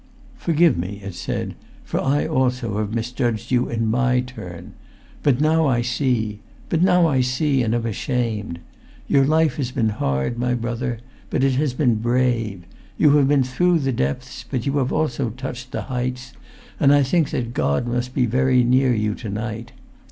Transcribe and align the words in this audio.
"Forgive 0.35 0.79
me," 0.79 0.99
it 1.03 1.13
said, 1.13 1.53
"for 1.83 2.01
I 2.01 2.25
also 2.25 2.79
have 2.79 2.91
misjudged 2.95 3.51
you 3.51 3.69
in 3.69 3.85
my 3.85 4.21
turn. 4.21 4.73
But 5.21 5.39
now 5.39 5.67
I 5.67 5.83
see—but 5.83 6.81
now 6.81 7.05
I 7.05 7.21
see, 7.21 7.61
and 7.61 7.75
am 7.75 7.85
ashamed... 7.85 8.57
Your 9.07 9.23
life 9.25 9.57
has 9.57 9.69
been 9.69 9.89
hard, 9.89 10.39
my 10.39 10.55
brother, 10.55 10.97
but 11.29 11.43
it 11.43 11.53
has 11.53 11.75
been 11.75 11.97
brave! 12.01 12.63
You 12.97 13.11
have 13.17 13.27
been 13.27 13.43
through 13.43 13.77
the 13.81 13.91
depths, 13.91 14.43
but 14.49 14.65
you 14.65 14.79
have 14.79 14.91
also 14.91 15.29
touched 15.29 15.71
the 15.71 15.83
heights, 15.83 16.33
and 16.79 16.91
I 16.91 17.03
think 17.03 17.29
that 17.29 17.53
God 17.53 17.85
must 17.85 18.15
be 18.15 18.25
very 18.25 18.63
near 18.63 18.91
you 18.95 19.13
to 19.13 19.29
night. 19.29 19.71